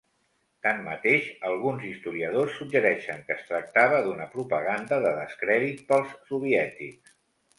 Tanmateix, 0.67 1.25
alguns 1.49 1.83
historiadors 1.89 2.55
suggereixen 2.61 3.21
que 3.27 3.35
es 3.37 3.45
tractava 3.51 3.99
d'una 4.07 4.27
propaganda 4.33 5.01
de 5.05 5.11
descrèdit 5.21 5.87
pels 5.93 6.17
soviètics. 6.33 7.17